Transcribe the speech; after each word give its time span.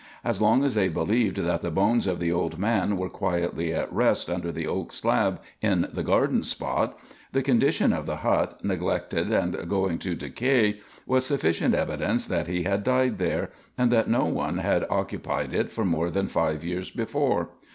As 0.23 0.41
long 0.41 0.63
as 0.63 0.73
they 0.73 0.87
believed 0.87 1.37
that 1.37 1.61
the 1.61 1.69
bones 1.69 2.07
of 2.07 2.19
the 2.19 2.31
old 2.31 2.57
man 2.57 2.97
were 2.97 3.07
quietly 3.07 3.71
at 3.71 3.93
rest 3.93 4.31
under 4.31 4.51
the 4.51 4.65
oak 4.65 4.91
slab 4.91 5.39
in 5.61 5.87
the 5.93 6.01
garden 6.01 6.41
spot, 6.41 6.97
the 7.33 7.43
condition 7.43 7.93
of 7.93 8.07
the 8.07 8.15
hut, 8.15 8.59
neglected 8.63 9.31
and 9.31 9.69
going 9.69 9.99
to 9.99 10.15
decay, 10.15 10.79
was 11.05 11.23
sufficient 11.27 11.75
evidence 11.75 12.25
that 12.25 12.47
he 12.47 12.63
had 12.63 12.83
died 12.83 13.19
there, 13.19 13.51
and 13.77 13.91
that 13.91 14.09
no 14.09 14.25
one 14.25 14.57
had 14.57 14.87
occupied 14.89 15.53
it 15.53 15.71
for 15.71 15.85
more 15.85 16.09
than 16.09 16.25
five 16.27 16.63
years 16.63 16.89
before. 16.89 17.49